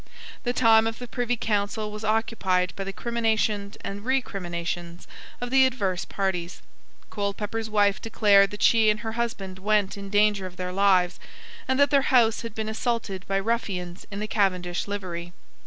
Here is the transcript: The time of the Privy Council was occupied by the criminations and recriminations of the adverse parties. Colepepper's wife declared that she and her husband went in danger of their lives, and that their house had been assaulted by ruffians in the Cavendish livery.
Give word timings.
The 0.45 0.51
time 0.51 0.87
of 0.87 0.97
the 0.97 1.07
Privy 1.07 1.37
Council 1.37 1.91
was 1.91 2.03
occupied 2.03 2.73
by 2.75 2.85
the 2.85 2.91
criminations 2.91 3.75
and 3.81 4.03
recriminations 4.03 5.05
of 5.39 5.51
the 5.51 5.67
adverse 5.67 6.05
parties. 6.05 6.63
Colepepper's 7.11 7.69
wife 7.69 8.01
declared 8.01 8.49
that 8.49 8.63
she 8.63 8.89
and 8.89 9.01
her 9.01 9.11
husband 9.11 9.59
went 9.59 9.97
in 9.99 10.09
danger 10.09 10.47
of 10.47 10.55
their 10.57 10.73
lives, 10.73 11.19
and 11.67 11.79
that 11.79 11.91
their 11.91 12.01
house 12.09 12.41
had 12.41 12.55
been 12.55 12.67
assaulted 12.67 13.27
by 13.27 13.37
ruffians 13.39 14.07
in 14.09 14.19
the 14.19 14.27
Cavendish 14.27 14.87
livery. 14.87 15.33